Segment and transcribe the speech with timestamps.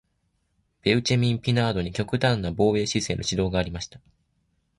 [0.81, 4.01] ベウチェミン・ピナードに極端な防御姿勢の指導がありました。